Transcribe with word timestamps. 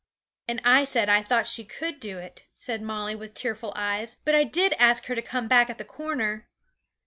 'And 0.47 0.59
I 0.63 0.83
said 0.83 1.09
I 1.09 1.21
thought 1.21 1.45
she 1.45 1.63
could 1.63 1.99
do 1.99 2.17
it,' 2.17 2.47
said 2.57 2.81
Molly 2.81 3.13
with 3.13 3.35
tearful 3.35 3.71
eyes; 3.75 4.17
'but 4.25 4.33
I 4.33 4.43
did 4.43 4.73
ask 4.79 5.05
her 5.05 5.13
to 5.13 5.21
come 5.21 5.47
back 5.47 5.69
at 5.69 5.77
the 5.77 5.85
corner.' 5.85 6.49